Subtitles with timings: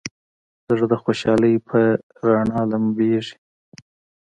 [0.69, 1.79] زړه د خوشحالۍ په
[2.27, 3.35] رڼا لمبېږي.